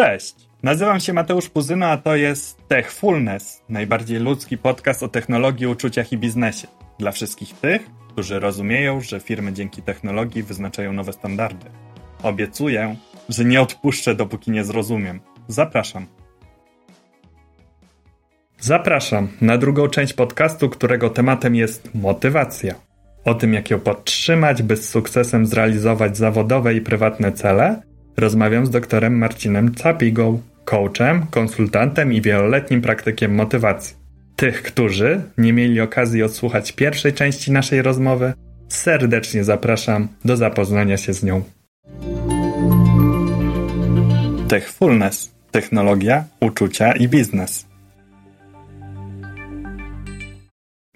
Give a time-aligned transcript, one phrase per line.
[0.00, 6.12] Cześć, nazywam się Mateusz Puzyno, a to jest Techfulness, najbardziej ludzki podcast o technologii, uczuciach
[6.12, 6.68] i biznesie.
[6.98, 11.66] Dla wszystkich tych, którzy rozumieją, że firmy dzięki technologii wyznaczają nowe standardy.
[12.22, 12.96] Obiecuję,
[13.28, 15.20] że nie odpuszczę, dopóki nie zrozumiem.
[15.48, 16.06] Zapraszam.
[18.60, 22.74] Zapraszam na drugą część podcastu, którego tematem jest motywacja.
[23.24, 27.89] O tym, jak ją podtrzymać, by z sukcesem zrealizować zawodowe i prywatne cele,
[28.20, 33.96] rozmawiam z doktorem Marcinem Capigą, coachem, konsultantem i wieloletnim praktykiem motywacji.
[34.36, 38.32] Tych, którzy nie mieli okazji odsłuchać pierwszej części naszej rozmowy,
[38.68, 41.42] serdecznie zapraszam do zapoznania się z nią.
[44.48, 47.66] Techfulness technologia, uczucia i biznes.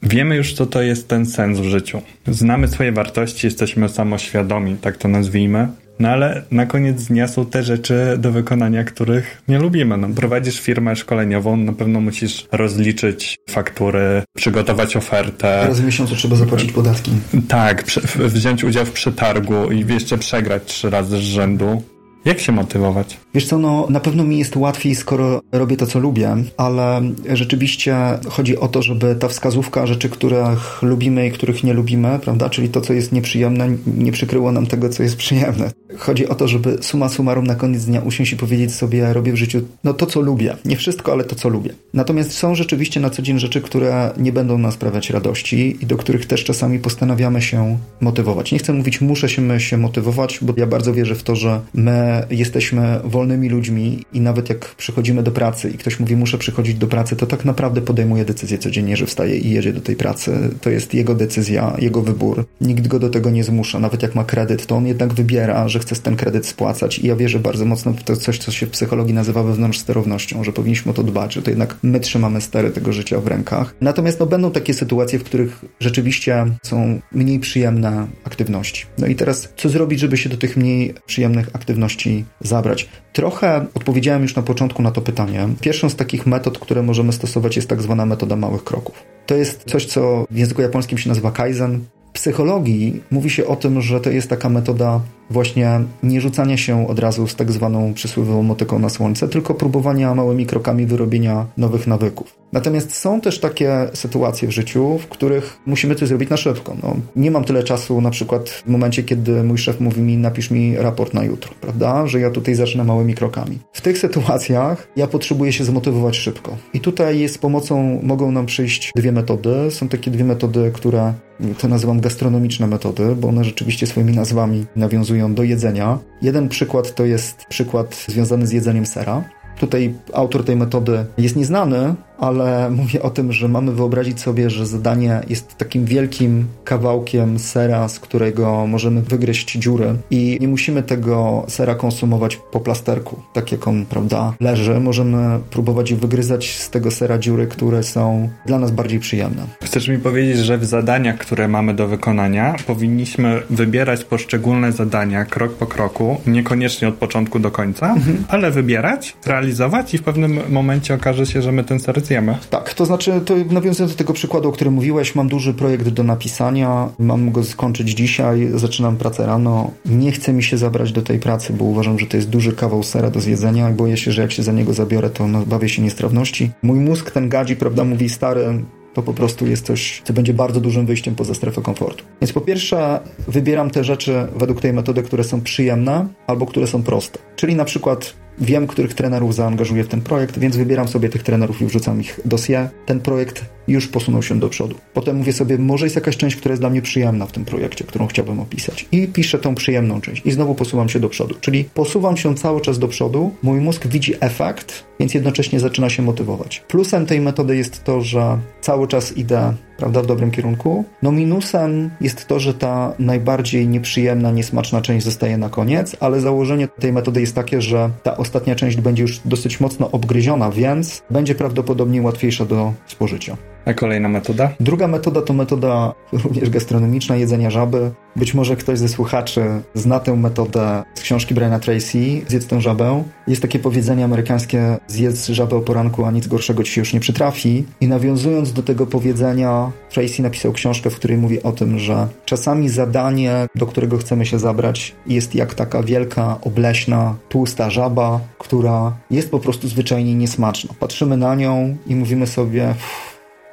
[0.02, 2.02] Wiemy już, co to jest ten sens w życiu.
[2.26, 5.68] Znamy swoje wartości, jesteśmy samoświadomi, tak to nazwijmy.
[5.98, 9.96] No ale na koniec dnia są te rzeczy do wykonania, których nie lubimy.
[9.96, 15.64] No, prowadzisz firmę szkoleniową, na pewno musisz rozliczyć faktury, przygotować ofertę.
[15.68, 17.10] Raz w miesiącu trzeba zapłacić podatki.
[17.48, 17.84] Tak,
[18.16, 21.82] wziąć udział w przetargu i jeszcze przegrać trzy razy z rzędu.
[22.24, 23.16] Jak się motywować?
[23.34, 27.96] Wiesz co, no na pewno mi jest łatwiej, skoro robię to, co lubię, ale rzeczywiście
[28.28, 32.68] chodzi o to, żeby ta wskazówka rzeczy, których lubimy i których nie lubimy, prawda, czyli
[32.68, 35.70] to, co jest nieprzyjemne, nie przykryło nam tego, co jest przyjemne.
[35.98, 39.36] Chodzi o to, żeby suma summarum na koniec dnia usiąść i powiedzieć sobie, robię w
[39.36, 40.56] życiu no to, co lubię.
[40.64, 41.74] Nie wszystko, ale to, co lubię.
[41.94, 45.96] Natomiast są rzeczywiście na co dzień rzeczy, które nie będą nam sprawiać radości i do
[45.96, 48.52] których też czasami postanawiamy się motywować.
[48.52, 51.60] Nie chcę mówić, muszę się, my się motywować, bo ja bardzo wierzę w to, że
[51.74, 56.74] my jesteśmy wolnymi ludźmi i nawet jak przychodzimy do pracy i ktoś mówi, muszę przychodzić
[56.74, 60.50] do pracy, to tak naprawdę podejmuje decyzję codziennie, że wstaje i jedzie do tej pracy.
[60.60, 62.44] To jest jego decyzja, jego wybór.
[62.60, 63.78] Nikt go do tego nie zmusza.
[63.78, 66.98] Nawet jak ma kredyt, to on jednak wybiera, że chce ten kredyt spłacać.
[66.98, 70.44] I ja wierzę bardzo mocno w to coś, co się w psychologii nazywa wewnątrz sterownością,
[70.44, 73.74] że powinniśmy o to dbać, że to jednak my trzymamy stery tego życia w rękach.
[73.80, 78.86] Natomiast no, będą takie sytuacje, w których rzeczywiście są mniej przyjemne aktywności.
[78.98, 82.88] No i teraz, co zrobić, żeby się do tych mniej przyjemnych aktywności zabrać?
[83.14, 85.48] Trochę odpowiedziałem już na początku na to pytanie.
[85.60, 89.02] Pierwszą z takich metod, które możemy stosować, jest tak zwana metoda małych kroków.
[89.26, 91.84] To jest coś, co w języku japońskim się nazywa kaizen.
[92.14, 96.98] Psychologii mówi się o tym, że to jest taka metoda właśnie nie rzucania się od
[96.98, 102.36] razu z tak zwaną przysłowiową motyką na słońce, tylko próbowania małymi krokami wyrobienia nowych nawyków.
[102.52, 106.76] Natomiast są też takie sytuacje w życiu, w których musimy coś zrobić na szybko.
[106.82, 110.50] No, nie mam tyle czasu na przykład w momencie, kiedy mój szef mówi mi napisz
[110.50, 112.06] mi raport na jutro, prawda?
[112.06, 113.58] Że ja tutaj zacznę małymi krokami.
[113.72, 116.56] W tych sytuacjach ja potrzebuję się zmotywować szybko.
[116.74, 119.70] I tutaj z pomocą mogą nam przyjść dwie metody.
[119.70, 121.14] Są takie dwie metody, które
[121.58, 125.98] to nazywam gastronomiczne metody, bo one rzeczywiście swoimi nazwami nawiązują do jedzenia.
[126.22, 129.24] Jeden przykład to jest przykład związany z jedzeniem sera.
[129.58, 134.66] Tutaj autor tej metody jest nieznany, ale mówię o tym, że mamy wyobrazić sobie, że
[134.66, 141.44] zadanie jest takim wielkim kawałkiem sera, z którego możemy wygryźć dziury i nie musimy tego
[141.48, 144.80] sera konsumować po plasterku, tak jak on, prawda, leży.
[144.80, 149.42] Możemy próbować wygryzać z tego sera dziury, które są dla nas bardziej przyjemne.
[149.62, 155.54] Chcesz mi powiedzieć, że w zadaniach, które mamy do wykonania, powinniśmy wybierać poszczególne zadania krok
[155.54, 158.24] po kroku, niekoniecznie od początku do końca, mhm.
[158.28, 162.03] ale wybierać, realizować i w pewnym momencie okaże się, że my ten ser
[162.50, 166.02] Tak, to znaczy, to nawiązując do tego przykładu, o którym mówiłeś, mam duży projekt do
[166.02, 169.70] napisania, mam go skończyć dzisiaj, zaczynam pracę rano.
[169.84, 172.82] Nie chcę mi się zabrać do tej pracy, bo uważam, że to jest duży kawał
[172.82, 175.68] sera do zjedzenia i boję się, że jak się za niego zabiorę, to no, bawię
[175.68, 176.50] się niestrawności.
[176.62, 180.60] Mój mózg, ten gadzi, prawda, mówi stary, to po prostu jest coś, co będzie bardzo
[180.60, 182.04] dużym wyjściem poza strefę komfortu.
[182.20, 186.82] Więc po pierwsze, wybieram te rzeczy według tej metody, które są przyjemne albo które są
[186.82, 187.18] proste.
[187.36, 191.62] Czyli na przykład Wiem, których trenerów zaangażuję w ten projekt, więc wybieram sobie tych trenerów
[191.62, 192.68] i wrzucam ich dosie.
[192.86, 194.74] Ten projekt już posunął się do przodu.
[194.94, 197.84] Potem mówię sobie, może jest jakaś część, która jest dla mnie przyjemna w tym projekcie,
[197.84, 198.86] którą chciałbym opisać.
[198.92, 200.22] I piszę tą przyjemną część.
[200.24, 201.34] I znowu posuwam się do przodu.
[201.40, 206.02] Czyli posuwam się cały czas do przodu, mój mózg widzi efekt, więc jednocześnie zaczyna się
[206.02, 206.64] motywować.
[206.68, 210.84] Plusem tej metody jest to, że cały czas idę prawda, w dobrym kierunku.
[211.02, 216.68] No minusem jest to, że ta najbardziej nieprzyjemna, niesmaczna część zostaje na koniec, ale założenie
[216.68, 221.34] tej metody jest takie, że ta ostatnia część będzie już dosyć mocno obgryziona, więc będzie
[221.34, 223.36] prawdopodobnie łatwiejsza do spożycia.
[223.66, 224.50] A kolejna metoda?
[224.60, 227.90] Druga metoda to metoda również gastronomiczna, jedzenia żaby.
[228.16, 229.44] Być może ktoś ze słuchaczy
[229.74, 233.04] zna tę metodę z książki Briana Tracy, Zjedz tę żabę.
[233.26, 237.00] Jest takie powiedzenie amerykańskie, zjedz żabę o poranku, a nic gorszego ci się już nie
[237.00, 237.64] przytrafi.
[237.80, 242.68] I nawiązując do tego powiedzenia, Tracy napisał książkę, w której mówi o tym, że czasami
[242.68, 249.30] zadanie, do którego chcemy się zabrać, jest jak taka wielka, obleśna, tłusta żaba, która jest
[249.30, 250.74] po prostu zwyczajnie niesmaczna.
[250.80, 252.74] Patrzymy na nią i mówimy sobie,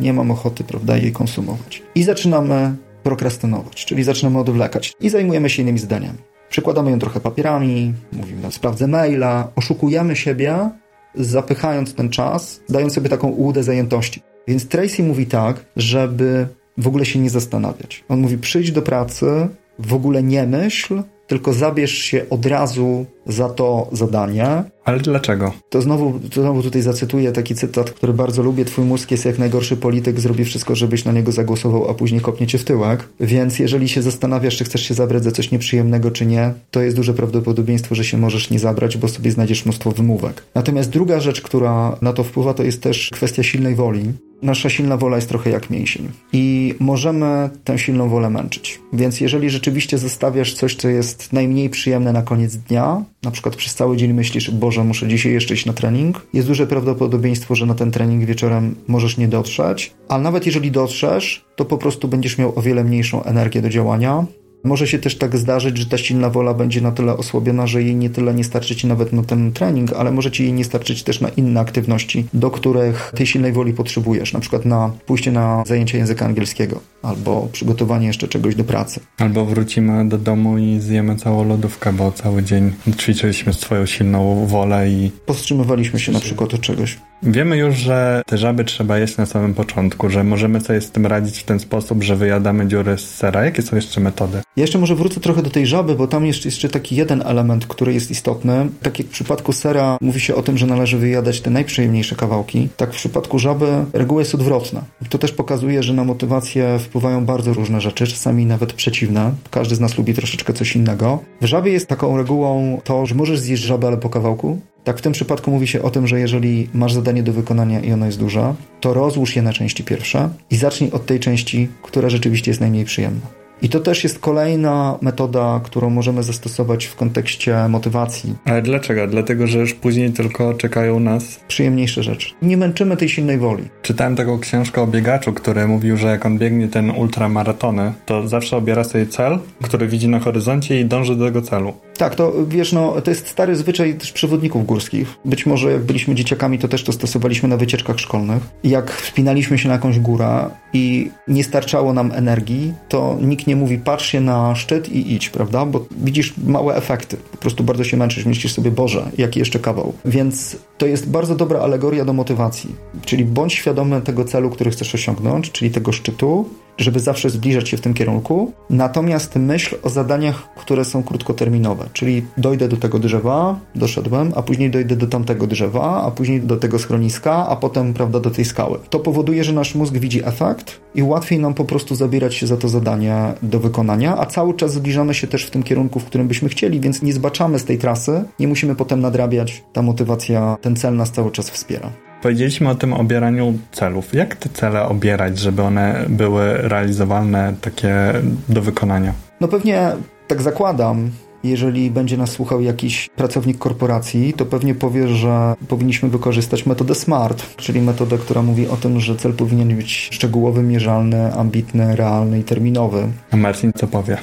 [0.02, 1.84] nie mam ochoty, prawda, jej konsumować.
[1.96, 6.18] I zaczynamy prokrastynować, czyli zaczynamy odwlekać i zajmujemy się innymi zdaniami.
[6.50, 10.70] Przykładamy ją trochę papierami, mówimy, sprawdzę maila, oszukujemy siebie,
[11.16, 14.22] zapychając ten czas, dając sobie taką ułudę zajętości.
[14.48, 16.48] Więc Tracy mówi tak, żeby
[16.78, 18.04] w ogóle się nie zastanawiać.
[18.10, 19.48] On mówi, przyjdź do pracy,
[19.80, 24.64] w ogóle nie myśl, tylko zabierz się od razu za to zadanie.
[24.84, 25.54] Ale dlaczego?
[25.70, 28.66] To znowu, to znowu tutaj zacytuję taki cytat, który bardzo lubię.
[28.66, 32.48] Twój mózg jest jak najgorszy polityk, zrobi wszystko, żebyś na niego zagłosował, a później kopnie
[32.48, 33.10] cię w tyłek.
[33.20, 36.96] Więc jeżeli się zastanawiasz, czy chcesz się zabrać za coś nieprzyjemnego, czy nie, to jest
[36.96, 40.44] duże prawdopodobieństwo, że się możesz nie zabrać, bo sobie znajdziesz mnóstwo wymówek.
[40.56, 44.14] Natomiast druga rzecz, która na to wpływa, to jest też kwestia silnej woli.
[44.42, 46.10] Nasza silna wola jest trochę jak mięsień.
[46.34, 48.80] I możemy tę silną wolę męczyć.
[48.94, 53.76] Więc jeżeli rzeczywiście zostawiasz coś, co jest najmniej przyjemne na koniec dnia, na przykład przez
[53.76, 57.76] cały dzień myślisz, Boże, muszę dzisiaj jeszcze iść na trening, jest duże prawdopodobieństwo, że na
[57.76, 62.60] ten trening wieczorem możesz nie dotrzeć, ale nawet jeżeli dotrzesz, to po prostu będziesz miał
[62.60, 64.26] o wiele mniejszą energię do działania,
[64.64, 67.96] może się też tak zdarzyć, że ta silna wola będzie na tyle osłabiona, że jej
[67.96, 71.04] nie tyle nie starczy ci nawet na ten trening, ale może ci jej nie starczyć
[71.04, 75.64] też na inne aktywności, do których tej silnej woli potrzebujesz, na przykład na pójście na
[75.68, 79.00] zajęcia języka angielskiego albo przygotowanie jeszcze czegoś do pracy.
[79.18, 84.90] Albo wrócimy do domu i zjemy całą lodówkę, bo cały dzień ćwiczyliśmy swoją silną wolę
[84.90, 85.12] i...
[85.26, 86.98] Powstrzymywaliśmy się na przykład od czegoś.
[87.24, 91.06] Wiemy już, że te żaby trzeba jeść na samym początku, że możemy sobie z tym
[91.06, 93.46] radzić w ten sposób, że wyjadamy dziury z sera.
[93.46, 94.42] Jakie są jeszcze metody?
[94.58, 97.68] Ja jeszcze może wrócę trochę do tej żaby, bo tam jest jeszcze taki jeden element,
[97.68, 98.70] który jest istotny.
[98.82, 102.70] Tak jak w przypadku sera mówi się o tym, że należy wyjadać te najprzyjemniejsze kawałki,
[102.78, 104.84] tak w przypadku żaby reguła jest odwrotna.
[105.10, 109.34] To też pokazuje, że na motywację wpływają bardzo różne rzeczy, czasami nawet przeciwne.
[109.52, 111.20] Każdy z nas lubi troszeczkę coś innego.
[111.42, 114.62] W żabie jest taką regułą to, że możesz zjeść żabę, ale po kawałku.
[114.84, 117.94] Tak w tym przypadku mówi się o tym, że jeżeli masz zadanie do wykonania i
[117.94, 122.10] ono jest duże, to rozłóż je na części pierwsze i zacznij od tej części, która
[122.10, 123.42] rzeczywiście jest najmniej przyjemna.
[123.62, 128.36] I to też jest kolejna metoda, którą możemy zastosować w kontekście motywacji.
[128.46, 129.08] Ale dlaczego?
[129.08, 132.34] Dlatego, że już później tylko czekają nas przyjemniejsze rzeczy.
[132.42, 133.64] Nie męczymy tej silnej woli.
[133.82, 138.58] Czytałem taką książkę o biegaczu, który mówił, że jak on biegnie ten ultramaratony, to zawsze
[138.58, 141.74] obiera sobie cel, który widzi na horyzoncie i dąży do tego celu.
[142.02, 145.16] Tak, to wiesz, no, to jest stary zwyczaj też przewodników górskich.
[145.26, 148.44] Być może jak byliśmy dzieciakami, to też to stosowaliśmy na wycieczkach szkolnych.
[148.64, 153.78] Jak wspinaliśmy się na jakąś górę i nie starczało nam energii, to nikt nie mówi
[153.78, 155.66] patrz się na szczyt i idź, prawda?
[155.66, 157.18] Bo widzisz małe efekty.
[157.32, 159.94] Po prostu bardzo się męczysz, myślisz sobie, Boże, jaki jeszcze kawał.
[160.06, 162.76] Więc to jest bardzo dobra alegoria do motywacji.
[163.06, 166.50] Czyli bądź świadomy tego celu, który chcesz osiągnąć, czyli tego szczytu,
[166.82, 168.52] żeby zawsze zbliżać się w tym kierunku.
[168.70, 174.70] Natomiast myśl o zadaniach, które są krótkoterminowe, czyli dojdę do tego drzewa, doszedłem, a później
[174.70, 178.80] dojdę do tamtego drzewa, a później do tego schroniska, a potem, prawda, do tej skały.
[178.90, 182.58] To powoduje, że nasz mózg widzi efekt i łatwiej nam po prostu zabierać się za
[182.58, 186.28] to zadanie do wykonania, a cały czas zbliżamy się też w tym kierunku, w którym
[186.28, 189.64] byśmy chcieli, więc nie zbaczamy z tej trasy, nie musimy potem nadrabiać.
[189.74, 192.11] Ta motywacja, ten cel nas cały czas wspiera.
[192.22, 194.14] Powiedzieliśmy o tym obieraniu celów.
[194.14, 198.14] Jak te cele obierać, żeby one były realizowalne, takie
[198.50, 199.14] do wykonania?
[199.42, 199.92] No pewnie
[200.28, 201.12] tak zakładam,
[201.44, 207.56] jeżeli będzie nas słuchał jakiś pracownik korporacji, to pewnie powie, że powinniśmy wykorzystać metodę SMART,
[207.58, 212.44] czyli metodę, która mówi o tym, że cel powinien być szczegółowy, mierzalny, ambitny, realny i
[212.44, 213.08] terminowy.
[213.32, 214.18] A Marcin co powie?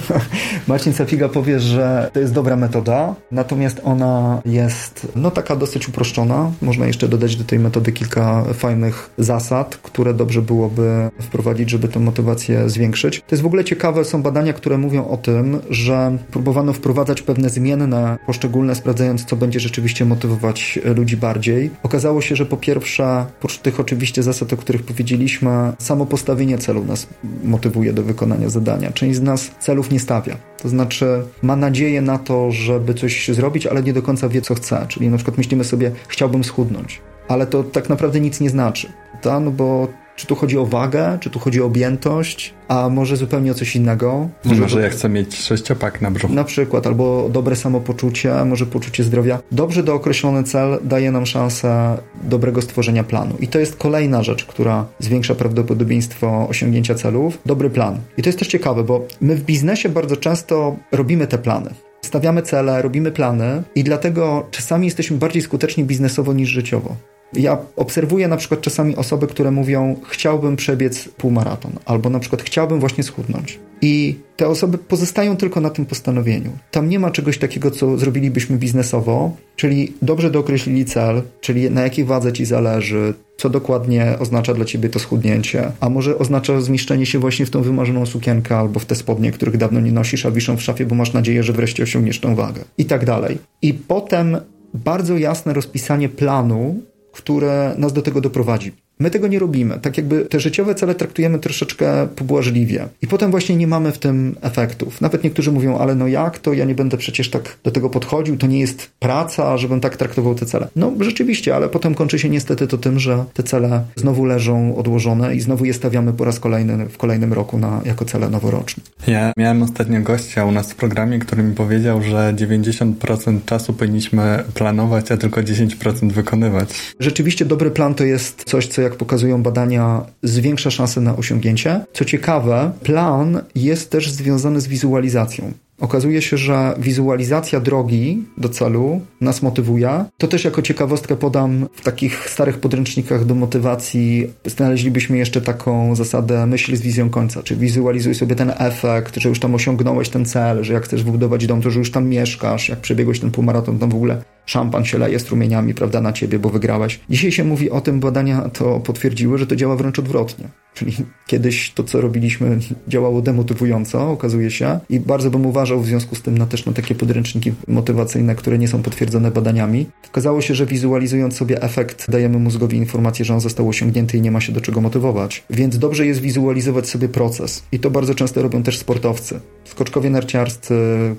[0.68, 6.50] Marcin Safiga powie, że to jest dobra metoda, natomiast ona jest no taka dosyć uproszczona.
[6.62, 12.00] Można jeszcze dodać do tej metody kilka fajnych zasad, które dobrze byłoby wprowadzić, żeby tę
[12.00, 13.20] motywację zwiększyć.
[13.20, 17.50] To jest w ogóle ciekawe, są badania, które mówią o tym, że próbowano wprowadzać pewne
[17.50, 21.70] zmienne poszczególne, sprawdzając, co będzie rzeczywiście motywować ludzi bardziej.
[21.82, 26.84] Okazało się, że po pierwsze, oprócz tych oczywiście zasad, o których powiedzieliśmy, samo postawienie celu
[26.84, 27.06] nas
[27.44, 28.92] motywuje do wykonania zadania.
[28.92, 30.36] Część z nas celów nie stawia.
[30.62, 34.54] To znaczy ma nadzieję na to, żeby coś zrobić, ale nie do końca wie, co
[34.54, 34.86] chce.
[34.88, 38.92] Czyli na przykład myślimy sobie, chciałbym schudnąć ale to tak naprawdę nic nie znaczy.
[39.22, 43.16] Ta, no bo Czy tu chodzi o wagę, czy tu chodzi o objętość, a może
[43.16, 44.28] zupełnie o coś innego?
[44.44, 46.34] Może, może ja chcę mieć sześciopak na brzuchu.
[46.34, 49.38] Na przykład, albo dobre samopoczucie, może poczucie zdrowia.
[49.52, 53.36] Dobrze dookreślony cel daje nam szansę dobrego stworzenia planu.
[53.40, 57.38] I to jest kolejna rzecz, która zwiększa prawdopodobieństwo osiągnięcia celów.
[57.46, 57.98] Dobry plan.
[58.16, 61.70] I to jest też ciekawe, bo my w biznesie bardzo często robimy te plany.
[62.02, 66.96] Stawiamy cele, robimy plany i dlatego czasami jesteśmy bardziej skuteczni biznesowo niż życiowo.
[67.32, 72.80] Ja obserwuję na przykład czasami osoby, które mówią: Chciałbym przebiec półmaraton, albo na przykład chciałbym
[72.80, 73.58] właśnie schudnąć.
[73.82, 76.50] I te osoby pozostają tylko na tym postanowieniu.
[76.70, 82.04] Tam nie ma czegoś takiego, co zrobilibyśmy biznesowo, czyli dobrze dookreślili cel, czyli na jakiej
[82.04, 87.18] wadze ci zależy, co dokładnie oznacza dla ciebie to schudnięcie, a może oznacza zmieszczenie się
[87.18, 90.56] właśnie w tą wymarzoną sukienkę albo w te spodnie, których dawno nie nosisz, a wiszą
[90.56, 93.38] w szafie, bo masz nadzieję, że wreszcie osiągniesz tą wagę i tak dalej.
[93.62, 94.36] I potem
[94.74, 96.82] bardzo jasne rozpisanie planu,
[97.12, 98.72] które nas do tego doprowadzi.
[99.00, 99.78] My tego nie robimy.
[99.78, 102.88] Tak jakby te życiowe cele traktujemy troszeczkę pobłażliwie.
[103.02, 105.00] I potem właśnie nie mamy w tym efektów.
[105.00, 106.52] Nawet niektórzy mówią, ale no jak to?
[106.52, 108.36] Ja nie będę przecież tak do tego podchodził.
[108.36, 110.68] To nie jest praca, żebym tak traktował te cele.
[110.76, 115.36] No rzeczywiście, ale potem kończy się niestety to tym, że te cele znowu leżą odłożone
[115.36, 118.82] i znowu je stawiamy po raz kolejny w kolejnym roku na, jako cele noworoczne.
[119.06, 124.44] Ja miałem ostatnio gościa u nas w programie, który mi powiedział, że 90% czasu powinniśmy
[124.54, 126.94] planować, a tylko 10% wykonywać.
[127.00, 131.80] Rzeczywiście dobry plan to jest coś, co jak pokazują badania, zwiększa szanse na osiągnięcie.
[131.92, 135.52] Co ciekawe, plan jest też związany z wizualizacją.
[135.80, 140.04] Okazuje się, że wizualizacja drogi do celu nas motywuje.
[140.18, 146.46] To też jako ciekawostkę podam w takich starych podręcznikach do motywacji znaleźlibyśmy jeszcze taką zasadę
[146.46, 150.64] myśl z wizją końca, czyli wizualizuj sobie ten efekt, że już tam osiągnąłeś ten cel,
[150.64, 153.90] że jak chcesz wybudować dom, to że już tam mieszkasz, jak przebiegłeś ten półmaraton, tam
[153.90, 157.00] w ogóle szampan się leje strumieniami, prawda, na ciebie, bo wygrałeś.
[157.10, 160.48] Dzisiaj się mówi o tym, badania to potwierdziły, że to działa wręcz odwrotnie.
[160.74, 160.92] Czyli
[161.26, 166.22] kiedyś to, co robiliśmy, działało demotywująco, okazuje się, i bardzo bym uważał w związku z
[166.22, 169.86] tym na też na takie podręczniki motywacyjne, które nie są potwierdzone badaniami.
[170.08, 174.30] Okazało się, że wizualizując sobie efekt, dajemy mózgowi informację, że on został osiągnięty i nie
[174.30, 175.44] ma się do czego motywować.
[175.50, 177.62] Więc dobrze jest wizualizować sobie proces.
[177.72, 179.40] I to bardzo często robią też sportowcy.
[179.64, 180.74] Skoczkowie narciarscy,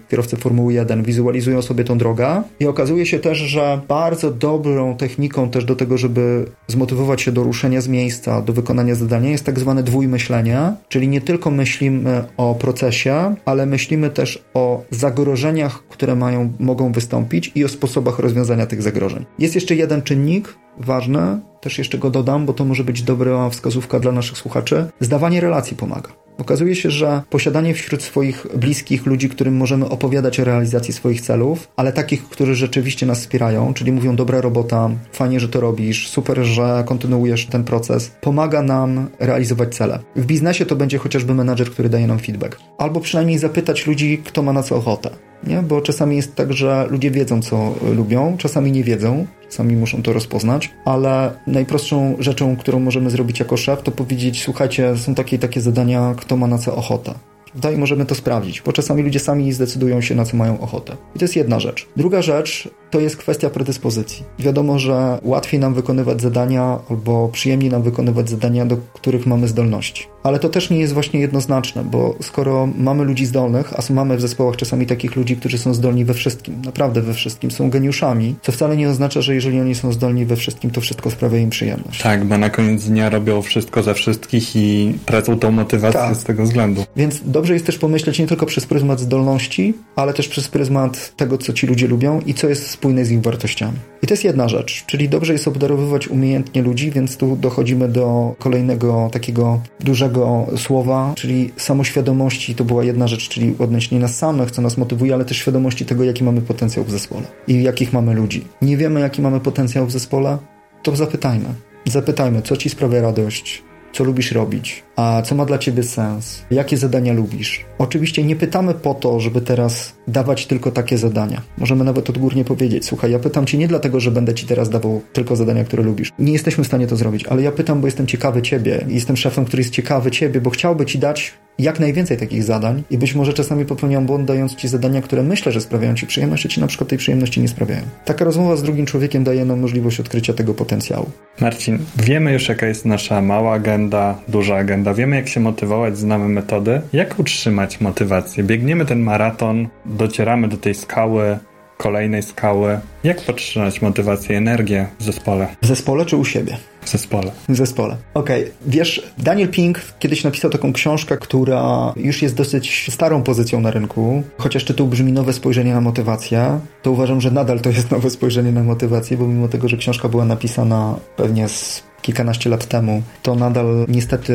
[0.10, 5.50] kierowcy Formuły 1 wizualizują sobie tą drogę i okazuje się też, że bardzo dobrą techniką
[5.50, 9.60] też do tego, żeby zmotywować się do ruszenia z miejsca, do wykonania zadania jest tak
[9.60, 16.54] zwane dwójmyślenie, czyli nie tylko myślimy o procesie, ale myślimy też o zagrożeniach, które mają,
[16.60, 19.26] mogą wystąpić i o sposobach rozwiązania tych zagrożeń.
[19.40, 24.00] Jest jeszcze jeden czynnik ważny, też jeszcze go dodam, bo to może być dobra wskazówka
[24.00, 24.86] dla naszych słuchaczy.
[25.00, 26.21] Zdawanie relacji pomaga.
[26.38, 31.68] Okazuje się, że posiadanie wśród swoich bliskich ludzi, którym możemy opowiadać o realizacji swoich celów,
[31.76, 36.44] ale takich, którzy rzeczywiście nas wspierają, czyli mówią dobra robota, fajnie, że to robisz, super,
[36.44, 40.00] że kontynuujesz ten proces, pomaga nam realizować cele.
[40.16, 42.60] W biznesie to będzie chociażby menadżer, który daje nam feedback.
[42.78, 45.10] Albo przynajmniej zapytać ludzi, kto ma na co ochotę
[45.48, 45.62] nie?
[45.62, 50.14] bo czasami jest tak, że ludzie wiedzą, co lubią, czasami nie wiedzą, czasami muszą to
[50.14, 55.62] rozpoznać, ale najprostszą rzeczą, którą możemy zrobić jako szef, to powiedzieć, słuchajcie, są takie takie
[55.62, 57.14] zadania, kto ma na co ochotę.
[57.54, 60.98] Tutaj możemy to sprawdzić, bo czasami ludzie sami zdecydują się, na co mają ochotę.
[61.16, 61.88] I to jest jedna rzecz.
[61.96, 64.24] Druga rzecz to jest kwestia predyspozycji.
[64.40, 70.08] Wiadomo, że łatwiej nam wykonywać zadania albo przyjemniej nam wykonywać zadania, do których mamy zdolności.
[70.24, 74.22] Ale to też nie jest właśnie jednoznaczne, bo skoro mamy ludzi zdolnych, a mamy w
[74.22, 78.52] zespołach czasami takich ludzi, którzy są zdolni we wszystkim, naprawdę we wszystkim, są geniuszami, co
[78.52, 82.02] wcale nie oznacza, że jeżeli oni są zdolni we wszystkim, to wszystko sprawia im przyjemność.
[82.02, 86.16] Tak, bo na koniec dnia robią wszystko ze wszystkich i tracą tą motywację tak.
[86.16, 86.86] z tego względu.
[86.96, 91.38] Więc dobrze jest też pomyśleć nie tylko przez pryzmat zdolności, ale też przez pryzmat tego,
[91.38, 93.78] co ci ludzie lubią i co jest spójne z ich wartościami.
[94.02, 98.36] I to jest jedna rzecz, czyli dobrze jest obdarowywać umiejętnie ludzi, więc tu dochodzimy do
[98.40, 102.56] kolejnego takiego dużego słowa, czyli samoświadomości.
[102.56, 106.04] To była jedna rzecz, czyli odnośnie nas samych, co nas motywuje, ale też świadomości tego,
[106.04, 108.44] jaki mamy potencjał w zespole i jakich mamy ludzi.
[108.62, 110.38] Nie wiemy, jaki mamy potencjał w zespole?
[110.84, 111.54] To zapytajmy.
[111.86, 116.78] Zapytajmy, co ci sprawia radość, co lubisz robić, a co ma dla ciebie sens, jakie
[116.78, 117.66] zadania lubisz.
[117.78, 121.42] Oczywiście nie pytamy po to, żeby teraz dawać tylko takie zadania.
[121.58, 125.02] Możemy nawet odgórnie powiedzieć: Słuchaj, ja pytam cię nie dlatego, że będę ci teraz dawał
[125.14, 126.12] tylko zadania, które lubisz.
[126.20, 128.86] Nie jesteśmy w stanie to zrobić, ale ja pytam, bo jestem ciekawy ciebie.
[128.88, 132.98] Jestem szefem, który jest ciekawy ciebie, bo chciałby ci dać jak najwięcej takich zadań i
[132.98, 136.50] być może czasami popełniam błąd, dając ci zadania, które myślę, że sprawiają ci przyjemność, a
[136.50, 137.82] ci na przykład tej przyjemności nie sprawiają.
[138.06, 141.10] Taka rozmowa z drugim człowiekiem daje nam możliwość odkrycia tego potencjału.
[141.42, 144.94] Marcin, wiemy już, jaka jest nasza mała agenda, duża agenda.
[144.94, 146.82] Wiemy, jak się motywować, znamy metody.
[146.94, 148.44] Jak utrzymać motywację?
[148.44, 151.38] Biegniemy ten maraton, docieramy do tej skały,
[151.78, 152.80] kolejnej skały.
[153.04, 155.48] Jak podtrzymać motywację, energię w zespole?
[155.62, 156.58] W zespole czy u siebie?
[156.82, 157.32] W zespole.
[157.50, 157.98] W zespole.
[158.14, 158.42] Okej.
[158.42, 158.54] Okay.
[158.66, 164.24] Wiesz, Daniel Pink kiedyś napisał taką książkę, która już jest dosyć starą pozycją na rynku.
[164.38, 168.52] Chociaż tytuł brzmi Nowe spojrzenie na motywację, to uważam, że nadal to jest nowe spojrzenie
[168.52, 173.36] na motywację, bo mimo tego, że książka była napisana pewnie z kilkanaście lat temu, to
[173.36, 174.34] nadal niestety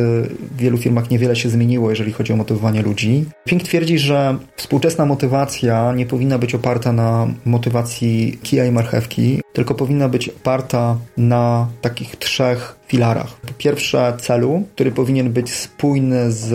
[0.51, 3.25] w wielu firmach niewiele się zmieniło, jeżeli chodzi o motywowanie ludzi.
[3.45, 9.75] Pink twierdzi, że współczesna motywacja nie powinna być oparta na motywacji kija i marchewki, tylko
[9.75, 13.35] powinna być oparta na takich trzech filarach.
[13.35, 16.53] Po pierwsze celu, który powinien być spójny z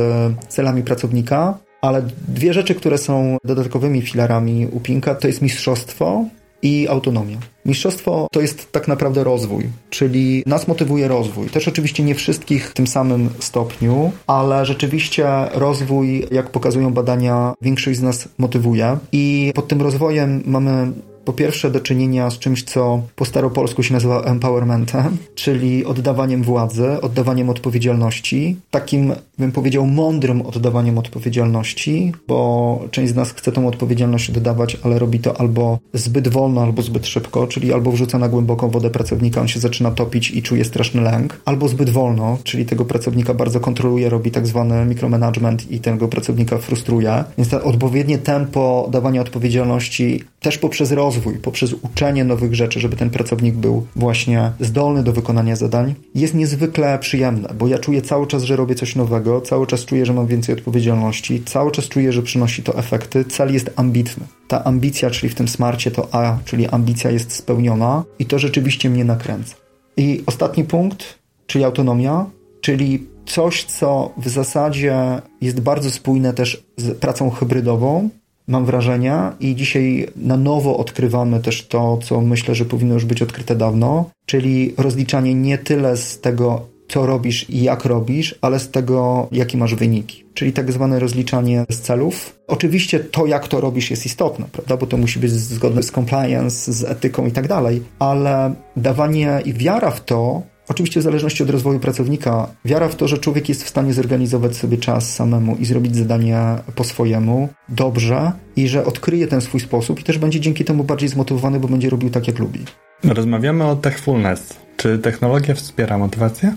[0.47, 6.25] celami pracownika, ale dwie rzeczy, które są dodatkowymi filarami u Pinka, to jest mistrzostwo
[6.61, 7.37] i autonomia.
[7.65, 11.49] Mistrzostwo to jest tak naprawdę rozwój, czyli nas motywuje rozwój.
[11.49, 17.99] Też oczywiście nie wszystkich w tym samym stopniu, ale rzeczywiście rozwój, jak pokazują badania, większość
[17.99, 18.97] z nas motywuje.
[19.11, 20.91] I pod tym rozwojem mamy
[21.25, 27.01] po pierwsze do czynienia z czymś, co po staropolsku się nazywa empowermentem, czyli oddawaniem władzy,
[27.01, 34.29] oddawaniem odpowiedzialności, takim, bym powiedział, mądrym oddawaniem odpowiedzialności, bo część z nas chce tą odpowiedzialność
[34.29, 38.69] oddawać, ale robi to albo zbyt wolno, albo zbyt szybko, czyli albo wrzuca na głęboką
[38.69, 42.85] wodę pracownika, on się zaczyna topić i czuje straszny lęk, albo zbyt wolno, czyli tego
[42.85, 47.23] pracownika bardzo kontroluje, robi tak zwany micromanagement i tego pracownika frustruje.
[47.37, 53.09] Więc to odpowiednie tempo dawania odpowiedzialności też poprzez rozwój poprzez uczenie nowych rzeczy, żeby ten
[53.09, 58.43] pracownik był właśnie zdolny do wykonania zadań, jest niezwykle przyjemne, bo ja czuję cały czas,
[58.43, 62.21] że robię coś nowego, cały czas czuję, że mam więcej odpowiedzialności, cały czas czuję, że
[62.21, 63.25] przynosi to efekty.
[63.25, 64.25] Cel jest ambitny.
[64.47, 68.89] Ta ambicja, czyli w tym smarcie to A, czyli ambicja jest spełniona i to rzeczywiście
[68.89, 69.55] mnie nakręca.
[69.97, 72.25] I ostatni punkt, czyli autonomia,
[72.61, 78.09] czyli coś, co w zasadzie jest bardzo spójne też z pracą hybrydową,
[78.47, 83.21] mam wrażenia, i dzisiaj na nowo odkrywamy też to, co myślę, że powinno już być
[83.21, 88.69] odkryte dawno, czyli rozliczanie nie tyle z tego, co robisz i jak robisz, ale z
[88.69, 90.23] tego, jakie masz wyniki.
[90.33, 92.39] Czyli tak zwane rozliczanie z celów.
[92.47, 94.77] Oczywiście to, jak to robisz, jest istotne, prawda?
[94.77, 99.53] Bo to musi być zgodne z compliance, z etyką i tak dalej, ale dawanie i
[99.53, 103.63] wiara w to, Oczywiście w zależności od rozwoju pracownika, wiara w to, że człowiek jest
[103.63, 109.27] w stanie zorganizować sobie czas samemu i zrobić zadania po swojemu dobrze i że odkryje
[109.27, 112.39] ten swój sposób i też będzie dzięki temu bardziej zmotywowany, bo będzie robił tak, jak
[112.39, 112.59] lubi.
[113.03, 114.57] Rozmawiamy o techfulness.
[114.77, 116.53] Czy technologia wspiera motywację?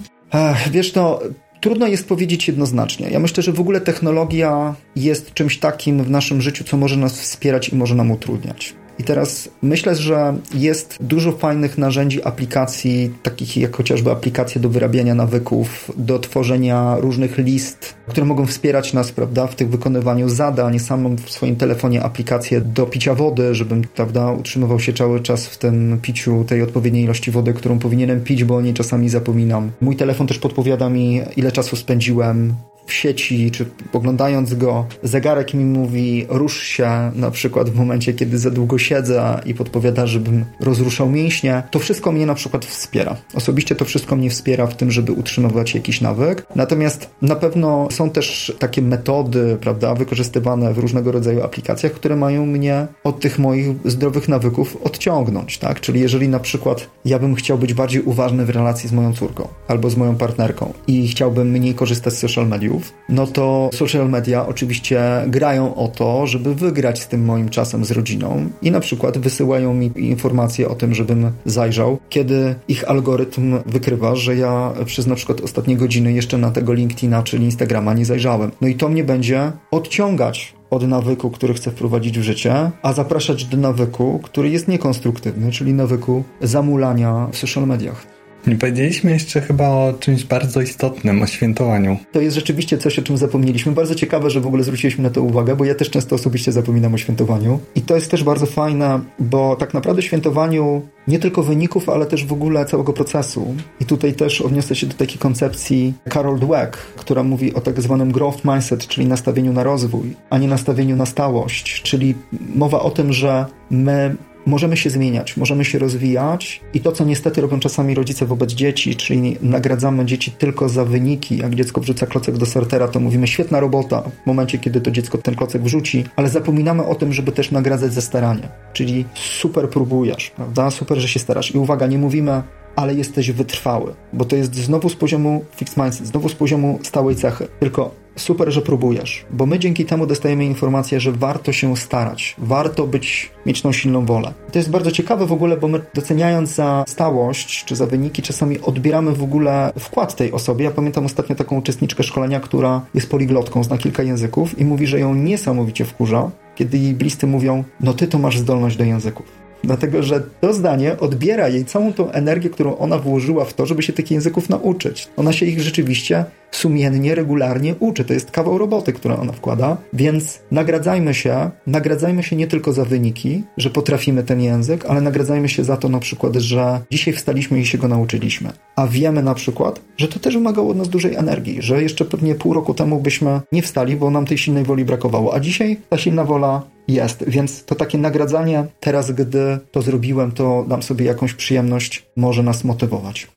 [0.70, 1.22] Wiesz, to
[1.60, 3.10] Trudno jest powiedzieć jednoznacznie.
[3.10, 7.20] Ja myślę, że w ogóle technologia jest czymś takim w naszym życiu, co może nas
[7.20, 8.74] wspierać i może nam utrudniać.
[8.98, 15.14] I teraz myślę, że jest dużo fajnych narzędzi, aplikacji, takich jak chociażby aplikacje do wyrabiania
[15.14, 20.78] nawyków, do tworzenia różnych list, które mogą wspierać nas, prawda, w tych wykonywaniu zadań.
[20.78, 25.58] Sam w swoim telefonie aplikację do picia wody, żebym, prawda, utrzymywał się cały czas w
[25.58, 29.70] tym piciu tej odpowiedniej ilości wody, którą powinienem pić, bo o niej czasami zapominam.
[29.80, 32.54] Mój telefon też podpowiada mi, ile czasu spędziłem
[32.86, 38.38] w sieci, czy oglądając go, zegarek mi mówi rusz się, na przykład w momencie, kiedy
[38.38, 43.16] za długo siedzę i podpowiada, żebym rozruszał mięśnie, to wszystko mnie na przykład wspiera.
[43.34, 46.46] Osobiście to wszystko mnie wspiera w tym, żeby utrzymywać jakiś nawyk.
[46.56, 52.46] Natomiast na pewno są też takie metody, prawda, wykorzystywane w różnego rodzaju aplikacjach, które mają
[52.46, 55.80] mnie od tych moich zdrowych nawyków odciągnąć, tak?
[55.80, 59.48] Czyli jeżeli na przykład ja bym chciał być bardziej uważny w relacji z moją córką
[59.68, 64.08] albo z moją partnerką i chciałbym mniej korzystać z social mediów, mediów, no to social
[64.08, 68.80] media oczywiście grają o to, żeby wygrać z tym moim czasem z rodziną i na
[68.80, 75.06] przykład wysyłają mi informacje o tym, żebym zajrzał, kiedy ich algorytm wykrywa, że ja przez
[75.06, 78.50] na przykład ostatnie godziny jeszcze na tego LinkedIna czy Instagrama nie zajrzałem.
[78.60, 83.44] No i to mnie będzie odciągać od nawyku, który chcę wprowadzić w życie, a zapraszać
[83.44, 88.13] do nawyku, który jest niekonstruktywny, czyli nawyku zamulania w social mediach.
[88.46, 91.98] Nie powiedzieliśmy jeszcze chyba o czymś bardzo istotnym, o świętowaniu.
[92.12, 93.72] To jest rzeczywiście coś, o czym zapomnieliśmy.
[93.72, 96.94] Bardzo ciekawe, że w ogóle zwróciliśmy na to uwagę, bo ja też często osobiście zapominam
[96.94, 97.60] o świętowaniu.
[97.74, 102.24] I to jest też bardzo fajne, bo tak naprawdę świętowaniu nie tylko wyników, ale też
[102.24, 103.54] w ogóle całego procesu.
[103.80, 108.12] I tutaj też odniosę się do takiej koncepcji Carol Dweck, która mówi o tak zwanym
[108.12, 111.82] growth mindset, czyli nastawieniu na rozwój, a nie nastawieniu na stałość.
[111.82, 112.14] Czyli
[112.54, 117.40] mowa o tym, że my możemy się zmieniać, możemy się rozwijać i to, co niestety
[117.40, 122.36] robią czasami rodzice wobec dzieci, czyli nagradzamy dzieci tylko za wyniki, jak dziecko wrzuca klocek
[122.36, 126.28] do sortera, to mówimy świetna robota w momencie, kiedy to dziecko ten klocek wrzuci, ale
[126.28, 131.20] zapominamy o tym, żeby też nagradzać za staranie, czyli super próbujesz, prawda, super, że się
[131.20, 131.54] starasz.
[131.54, 132.42] I uwaga, nie mówimy
[132.76, 137.16] ale jesteś wytrwały, bo to jest znowu z poziomu fixed mindset, znowu z poziomu stałej
[137.16, 137.48] cechy.
[137.60, 142.86] Tylko super, że próbujesz, bo my dzięki temu dostajemy informację, że warto się starać, warto
[142.86, 144.32] być, mieć tą silną wolę.
[144.52, 148.60] To jest bardzo ciekawe w ogóle, bo my doceniając za stałość czy za wyniki, czasami
[148.60, 150.64] odbieramy w ogóle wkład tej osobie.
[150.64, 155.00] Ja pamiętam ostatnio taką uczestniczkę szkolenia, która jest poliglotką, zna kilka języków i mówi, że
[155.00, 159.44] ją niesamowicie wkurza, kiedy jej bliscy mówią, no ty to masz zdolność do języków.
[159.64, 163.82] Dlatego, że to zdanie odbiera jej całą tą energię, którą ona włożyła w to, żeby
[163.82, 165.08] się tych języków nauczyć.
[165.16, 166.24] Ona się ich rzeczywiście
[166.56, 168.04] sumiennie, regularnie uczy.
[168.04, 172.84] To jest kawał roboty, którą ona wkłada, więc nagradzajmy się, nagradzajmy się nie tylko za
[172.84, 177.60] wyniki, że potrafimy ten język, ale nagradzajmy się za to na przykład, że dzisiaj wstaliśmy
[177.60, 178.52] i się go nauczyliśmy.
[178.76, 182.34] A wiemy na przykład, że to też wymagało od nas dużej energii, że jeszcze pewnie
[182.34, 185.98] pół roku temu byśmy nie wstali, bo nam tej silnej woli brakowało, a dzisiaj ta
[185.98, 191.34] silna wola jest, więc to takie nagradzanie teraz, gdy to zrobiłem, to dam sobie jakąś
[191.34, 193.28] przyjemność, może nas motywować.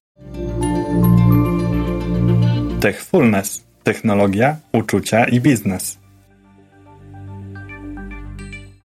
[2.87, 3.63] Techfulness.
[3.83, 5.97] Technologia, uczucia i biznes.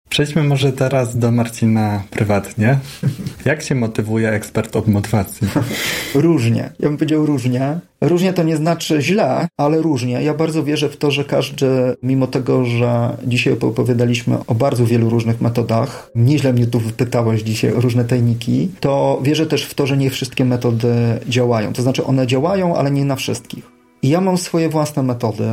[0.10, 2.80] Przejdźmy może teraz do Marcina prywatnie.
[3.46, 5.48] Jak się motywuje ekspert od motywacji?
[6.16, 6.70] Różnie.
[6.80, 7.80] Ja bym powiedział różnie.
[8.02, 10.24] Różnie to nie znaczy źle, ale różnie.
[10.24, 15.10] Ja bardzo wierzę w to, że każdy, mimo tego, że dzisiaj opowiadaliśmy o bardzo wielu
[15.10, 19.88] różnych metodach, nieźle mnie tu wypytałeś dzisiaj o różne tajniki, to wierzę też w to,
[19.88, 20.94] że nie wszystkie metody
[21.28, 21.74] działają.
[21.74, 23.73] To znaczy one działają, ale nie na wszystkich.
[24.04, 25.50] I ja mam swoje własne metody,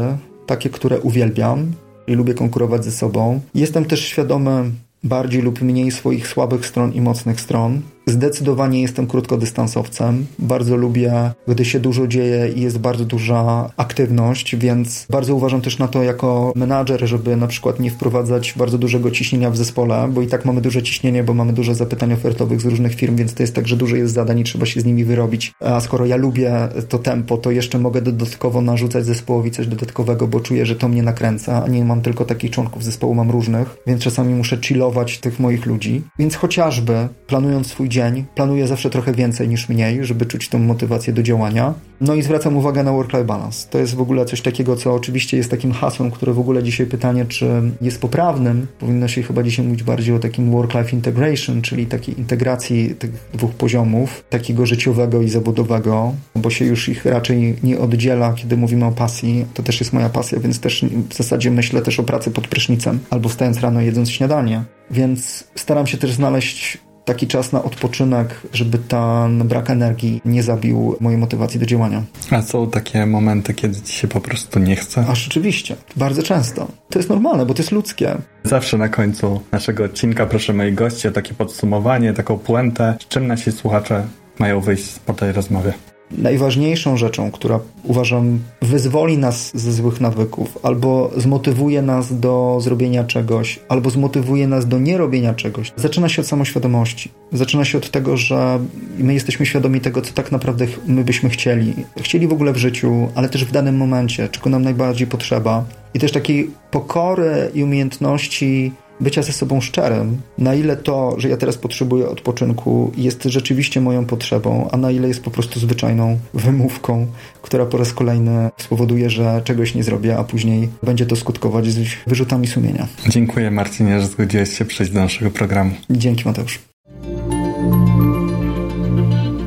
[0.47, 1.73] takie, które uwielbiam
[2.07, 3.41] i lubię konkurować ze sobą.
[3.55, 4.71] Jestem też świadomy
[5.05, 7.81] bardziej lub mniej swoich słabych stron i mocnych stron.
[8.11, 10.27] Zdecydowanie jestem krótkodystansowcem.
[10.39, 15.79] Bardzo lubię, gdy się dużo dzieje i jest bardzo duża aktywność, więc bardzo uważam też
[15.79, 20.23] na to jako menadżer, żeby na przykład nie wprowadzać bardzo dużego ciśnienia w zespole, bo
[20.23, 23.43] i tak mamy duże ciśnienie, bo mamy dużo zapytań ofertowych z różnych firm, więc to
[23.43, 25.53] jest tak, że dużo jest zadań i trzeba się z nimi wyrobić.
[25.61, 30.41] A skoro ja lubię to tempo, to jeszcze mogę dodatkowo narzucać zespołowi coś dodatkowego, bo
[30.41, 34.03] czuję, że to mnie nakręca, a nie mam tylko takich członków zespołu, mam różnych, więc
[34.03, 36.03] czasami muszę chillować tych moich ludzi.
[36.19, 40.59] Więc chociażby planując swój dzień, dzień planuję zawsze trochę więcej niż mniej, żeby czuć tą
[40.59, 41.75] motywację do działania.
[42.01, 43.69] No i zwracam uwagę na work-life balance.
[43.71, 46.87] To jest w ogóle coś takiego, co oczywiście jest takim hasłem, które w ogóle dzisiaj
[46.87, 47.47] pytanie, czy
[47.81, 48.67] jest poprawnym.
[48.79, 53.51] Powinno się chyba dzisiaj mówić bardziej o takim work-life integration, czyli takiej integracji tych dwóch
[53.51, 58.93] poziomów, takiego życiowego i zawodowego, bo się już ich raczej nie oddziela, kiedy mówimy o
[58.93, 59.47] pasji.
[59.55, 62.99] To też jest moja pasja, więc też w zasadzie myślę też o pracy pod prysznicem
[63.11, 64.65] albo wstając rano jedząc śniadanie.
[64.91, 66.79] Więc staram się też znaleźć
[67.11, 72.03] taki czas na odpoczynek, żeby ten brak energii nie zabił mojej motywacji do działania.
[72.31, 75.05] A są takie momenty, kiedy ci się po prostu nie chce?
[75.09, 76.69] A rzeczywiście, bardzo często.
[76.91, 78.17] To jest normalne, bo to jest ludzkie.
[78.45, 83.27] Zawsze na końcu naszego odcinka proszę moi gości o takie podsumowanie, taką puentę, z czym
[83.27, 84.07] nasi słuchacze
[84.39, 85.73] mają wyjść po tej rozmowie
[86.19, 93.61] najważniejszą rzeczą, która uważam wyzwoli nas ze złych nawyków, albo zmotywuje nas do zrobienia czegoś,
[93.69, 97.11] albo zmotywuje nas do nierobienia czegoś, zaczyna się od samoświadomości.
[97.33, 98.59] Zaczyna się od tego, że
[98.99, 101.75] my jesteśmy świadomi tego, co tak naprawdę my byśmy chcieli.
[102.01, 105.65] Chcieli w ogóle w życiu, ale też w danym momencie, czego nam najbardziej potrzeba.
[105.95, 111.37] I też takiej pokory i umiejętności bycia ze sobą szczerym, na ile to, że ja
[111.37, 117.07] teraz potrzebuję odpoczynku, jest rzeczywiście moją potrzebą, a na ile jest po prostu zwyczajną wymówką,
[117.43, 121.89] która po raz kolejny spowoduje, że czegoś nie zrobię, a później będzie to skutkować z
[122.07, 122.87] wyrzutami sumienia.
[123.09, 125.71] Dziękuję Marcinie, że zgodziłeś się przyjść do naszego programu.
[125.91, 126.59] Dzięki Mateusz.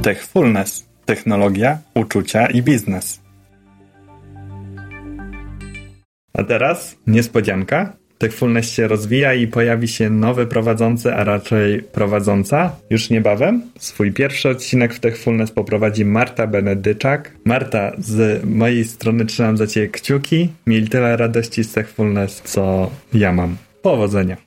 [0.02, 0.86] Techfulness.
[1.06, 3.20] Technologia, uczucia i biznes.
[6.34, 7.94] A teraz niespodzianka.
[8.24, 13.62] Techfulness się rozwija i pojawi się nowy prowadzący, a raczej prowadząca już niebawem.
[13.80, 17.32] Swój pierwszy odcinek w Techfulness poprowadzi Marta Benedyczak.
[17.46, 20.50] Marta, z mojej strony trzymam za Ciebie kciuki.
[20.68, 23.58] Miej tyle radości z Techfulness, co ja mam.
[23.82, 24.43] Powodzenia.